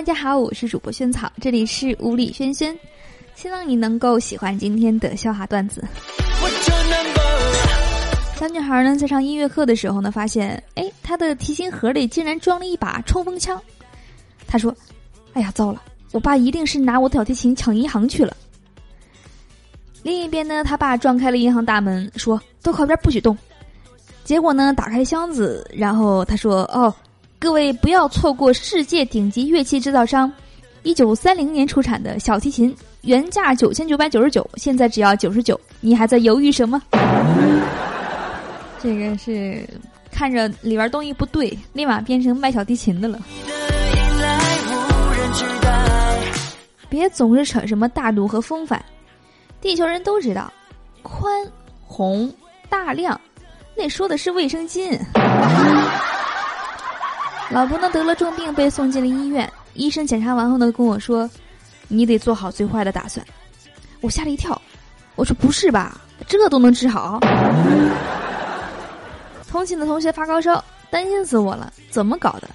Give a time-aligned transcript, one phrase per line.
[0.00, 2.74] 大家好，我是主播萱草，这里是无理轩轩，
[3.34, 5.84] 希望你能够喜欢今天的笑话段子。
[8.34, 13.60] 小女孩呢，在上音乐课的时候呢，发现，哎，她的提琴盒里竟然装了一把冲锋枪。
[14.46, 14.74] 她说
[15.34, 18.34] ：“哎呀，糟了，我爸一定是拿我的小提琴抢银行去了。”
[20.02, 23.36] 另一边呢，他爸撞开了银行大门，说：“都靠边，不许动。”
[24.24, 26.90] 结果呢，打开箱子，然后他说：“哦，
[27.40, 30.30] 各位不要错过世界顶级乐器制造商，
[30.82, 36.80] 一九三零年出产的小提琴，原价九千九百九十九，现在只要九十九，你还在犹豫什么？”
[38.78, 39.66] 这个是
[40.12, 43.18] 看着里边东西不对，立马变成卖小提琴的了。
[46.90, 48.84] 别总是扯什么大度和风范。
[49.62, 50.52] 地球人都知道，
[51.02, 51.42] 宽、
[51.86, 52.30] 宏、
[52.68, 53.18] 大量，
[53.74, 54.98] 那说的是卫生巾。
[57.50, 59.52] 老婆呢得了重病，被送进了医院。
[59.74, 61.28] 医生检查完后呢跟我说
[61.88, 63.24] ：“你得做好最坏的打算。”
[64.00, 64.60] 我吓了一跳，
[65.16, 66.00] 我说：“不是吧？
[66.28, 67.18] 这都能治好？”
[69.50, 72.48] 同寝的同学发高烧，担心死我了，怎么搞的？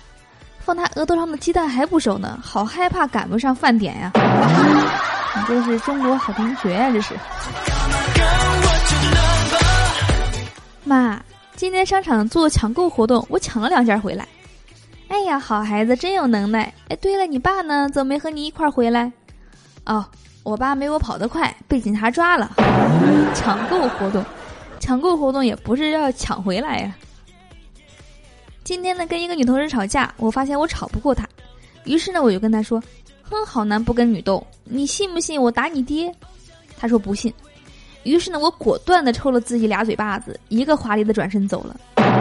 [0.59, 4.11] 放他额头上的鸡蛋还不熟呢，好害怕赶不上饭点呀！
[5.35, 7.13] 你这是中国好同学呀，这是。
[10.85, 11.21] 妈，
[11.57, 14.25] 今天商场做抢购活动，我抢了两件回来。
[15.07, 16.73] 哎呀，好孩子，真有能耐！
[16.89, 17.89] 哎，对了，你爸呢？
[17.89, 19.11] 怎么没和你一块儿回来？
[19.85, 20.05] 哦，
[20.43, 22.51] 我爸没我跑得快，被警察抓了。
[23.33, 24.23] 抢购活动，
[24.79, 26.95] 抢购活动也不是要抢回来呀。
[28.63, 31.27] 今天呢，跟一个女同事吵架，我发现我吵不过她，
[31.83, 32.81] 于是呢，我就跟她说。
[33.27, 36.13] 哼，好男不跟女斗，你信不信我打你爹？
[36.77, 37.33] 她说不信。
[38.03, 41.75] 于是呢，我果断的抽了自己俩嘴巴子，一个华丽的转身走了，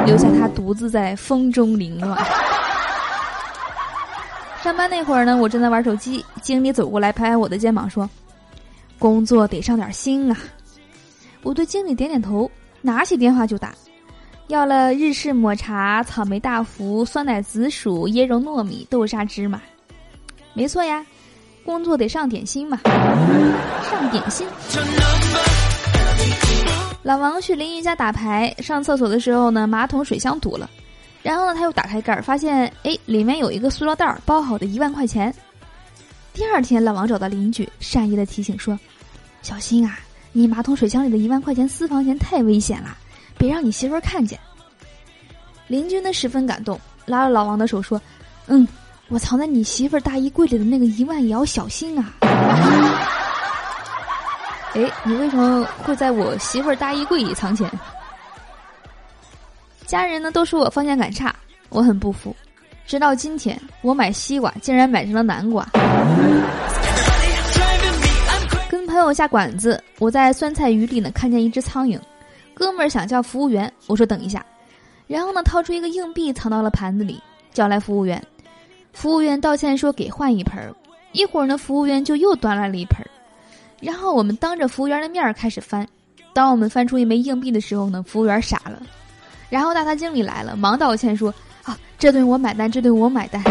[0.06, 2.19] 留下他独自在风中凌乱。
[4.64, 8.08] 上班那会儿呢，我正在玩手机，经理走过来拍拍我的肩膀说
[8.98, 10.38] ：“工作得上点心啊。”
[11.44, 13.74] 我对经理点点头，拿起电话就打，
[14.48, 19.60] 要了日式抹茶、草莓大福、酸奶紫薯、椰蓉糯米、豆沙芝麻。
[20.54, 21.04] 没错呀，
[21.62, 24.47] 工作得上点心嘛，上点心。
[27.03, 30.70] 老王去邻居家打牌，上厕所的时候呢，马桶水箱堵了，
[31.24, 35.34] 然后呢，他又打开盖儿，发现哎，里面有一个塑料袋儿，包好的一万块钱。
[36.34, 38.78] 第二天，老王找到邻居，善意的提醒说
[39.40, 39.98] ：“小心啊，
[40.32, 42.96] 你马桶水箱里的一万块钱私房钱太危险了，
[43.38, 44.38] 别让你媳妇儿看见。”
[45.66, 47.98] 邻居呢十分感动，拉了老王的手说
[48.46, 48.68] ：“嗯。”
[49.08, 52.14] 我藏在你媳妇儿大衣柜里的那个一万也要小心啊！
[54.72, 57.70] 哎，你为什么会在我媳妇儿大衣柜里藏钱？
[59.87, 61.34] 家人呢都说我方向感差，
[61.69, 62.34] 我很不服。
[62.87, 65.67] 直到今天，我买西瓜竟然买成了南瓜。
[68.69, 71.99] 跟朋友下馆子，我在酸菜鱼里呢看见一只苍蝇，
[72.53, 74.45] 哥们儿想叫服务员，我说等一下，
[75.06, 77.22] 然后呢掏出一个硬币藏到了盘子里，
[77.53, 78.22] 叫来服务员。
[78.93, 80.75] 服务员道歉说：“给换一盆儿。”
[81.12, 83.06] 一会儿呢，服务员就又端来了一盆儿。
[83.81, 85.87] 然后我们当着服务员的面儿开始翻。
[86.33, 88.83] 当我们翻出一枚硬币的时候呢，服务员傻了。
[89.49, 91.32] 然后大堂经理来了，忙道歉说
[91.62, 93.43] ：“啊，这顿我买单，这顿我买单。”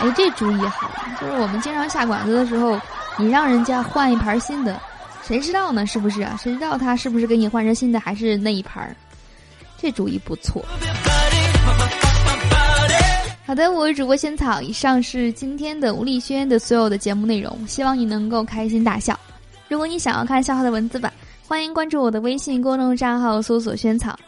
[0.00, 0.90] 哎，这主意好，
[1.20, 2.80] 就是我们经常下馆子的时候，
[3.16, 4.80] 你让人家换一盘新的，
[5.22, 5.86] 谁知道呢？
[5.86, 6.36] 是不是啊？
[6.42, 8.96] 谁知道他是不是给你换成新的，还是那一盘儿？
[9.78, 10.64] 这主意不错。
[13.46, 14.60] 好的，我是主播仙草。
[14.60, 19.18] 以上是今天的吴丽轩的所有的节目内容，希望你能够开心大笑。
[19.68, 21.12] 如果你想要看笑话的文字版，
[21.46, 24.18] 欢迎关注我的微信公众账号，搜索“萱草”，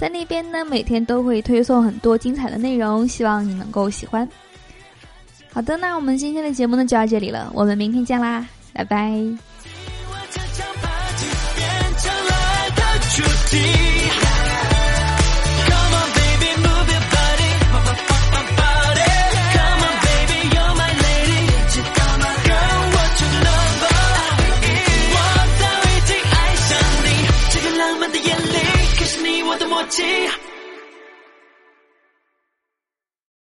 [0.00, 4.26] 在那边呢，每天都会推送很多精彩的内容，希望你能够喜欢。
[5.52, 8.96] 好的，那我们今天的节目呢就到这里了，我们明天见啦，拜拜。
[9.10, 10.16] 我
[14.24, 14.29] 的
[29.90, 30.49] 起。